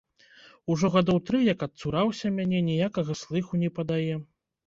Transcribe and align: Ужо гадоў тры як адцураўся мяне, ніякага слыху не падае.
Ужо 0.75 0.89
гадоў 0.95 1.19
тры 1.27 1.41
як 1.53 1.65
адцураўся 1.67 2.31
мяне, 2.37 2.61
ніякага 2.69 3.19
слыху 3.23 3.63
не 3.65 3.69
падае. 3.79 4.13